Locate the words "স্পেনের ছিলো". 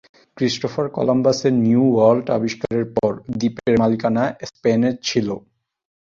4.49-5.35